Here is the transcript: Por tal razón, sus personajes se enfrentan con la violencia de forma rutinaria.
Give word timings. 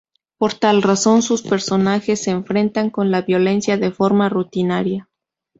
Por 0.39 0.55
tal 0.55 0.81
razón, 0.81 1.21
sus 1.21 1.43
personajes 1.43 2.23
se 2.23 2.31
enfrentan 2.31 2.89
con 2.89 3.11
la 3.11 3.21
violencia 3.21 3.77
de 3.77 3.91
forma 3.91 4.29
rutinaria. 4.29 5.07